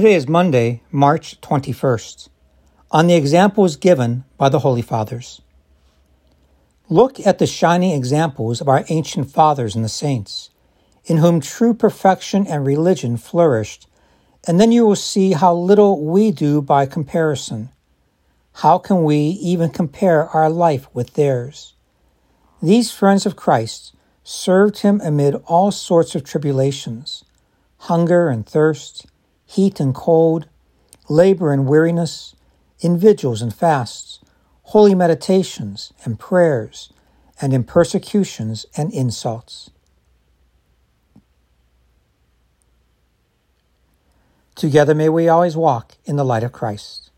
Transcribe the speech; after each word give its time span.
Today 0.00 0.14
is 0.14 0.26
Monday, 0.26 0.80
March 0.90 1.38
21st, 1.42 2.30
on 2.90 3.06
the 3.06 3.14
examples 3.14 3.76
given 3.76 4.24
by 4.38 4.48
the 4.48 4.60
Holy 4.60 4.80
Fathers. 4.80 5.42
Look 6.88 7.20
at 7.26 7.38
the 7.38 7.46
shining 7.46 7.90
examples 7.90 8.62
of 8.62 8.68
our 8.70 8.86
ancient 8.88 9.30
fathers 9.30 9.76
and 9.76 9.84
the 9.84 9.90
saints, 9.90 10.48
in 11.04 11.18
whom 11.18 11.38
true 11.38 11.74
perfection 11.74 12.46
and 12.46 12.64
religion 12.64 13.18
flourished, 13.18 13.88
and 14.46 14.58
then 14.58 14.72
you 14.72 14.86
will 14.86 14.96
see 14.96 15.32
how 15.32 15.54
little 15.54 16.02
we 16.02 16.30
do 16.30 16.62
by 16.62 16.86
comparison. 16.86 17.68
How 18.54 18.78
can 18.78 19.04
we 19.04 19.18
even 19.18 19.68
compare 19.68 20.30
our 20.30 20.48
life 20.48 20.88
with 20.94 21.12
theirs? 21.12 21.74
These 22.62 22.90
friends 22.90 23.26
of 23.26 23.36
Christ 23.36 23.94
served 24.24 24.78
him 24.78 25.02
amid 25.04 25.34
all 25.44 25.70
sorts 25.70 26.14
of 26.14 26.24
tribulations 26.24 27.22
hunger 27.80 28.30
and 28.30 28.46
thirst, 28.46 29.06
heat 29.50 29.80
and 29.80 29.92
cold, 29.92 30.46
labor 31.08 31.52
and 31.52 31.66
weariness, 31.66 32.36
in 32.78 32.96
vigils 32.96 33.42
and 33.42 33.52
fasts, 33.52 34.20
holy 34.62 34.94
meditations 34.94 35.92
and 36.04 36.20
prayers, 36.20 36.92
and 37.40 37.52
in 37.52 37.64
persecutions 37.64 38.64
and 38.76 38.92
insults. 38.92 39.70
Together 44.54 44.94
may 44.94 45.08
we 45.08 45.28
always 45.28 45.56
walk 45.56 45.96
in 46.04 46.14
the 46.14 46.24
light 46.24 46.44
of 46.44 46.52
Christ. 46.52 47.09